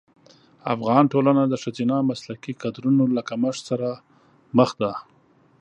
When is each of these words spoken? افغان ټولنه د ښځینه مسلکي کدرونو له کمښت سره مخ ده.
افغان 0.73 1.03
ټولنه 1.13 1.43
د 1.47 1.53
ښځینه 1.63 1.95
مسلکي 2.09 2.53
کدرونو 2.61 3.03
له 3.15 3.21
کمښت 3.29 3.61
سره 3.69 3.89
مخ 4.57 4.69
ده. 4.81 4.91